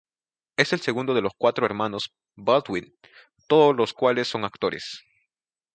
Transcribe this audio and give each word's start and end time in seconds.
Es 0.57 0.73
el 0.73 0.79
segundo 0.79 1.13
de 1.13 1.21
los 1.21 1.33
cuatro 1.37 1.63
hermanos 1.63 2.11
Baldwin, 2.35 2.91
todos 3.47 3.75
los 3.75 3.93
cuales 3.93 4.27
son 4.27 4.45
actores. 4.45 5.03